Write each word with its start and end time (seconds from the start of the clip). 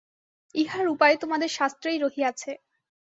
ইহার 0.55 0.85
উপায় 0.87 1.15
তোমাদের 1.17 1.49
শাস্ত্রেই 1.49 1.97
রহিয়াছে। 1.97 2.51